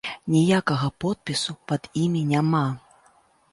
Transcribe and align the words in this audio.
Ніякага 0.35 0.87
подпісу 1.03 1.55
пад 1.71 1.83
імі 2.07 2.25
няма. 2.35 2.65